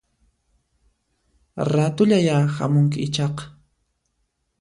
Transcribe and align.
Ratullayá 1.73 2.37
hamunki 2.55 3.05
ichaqa 3.05 3.43